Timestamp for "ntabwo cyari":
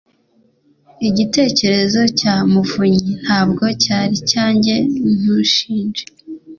3.23-4.15